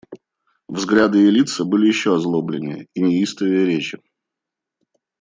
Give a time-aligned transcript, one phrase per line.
[0.67, 3.99] Взгляды и лица были еще озлобленнее и неистовее речи.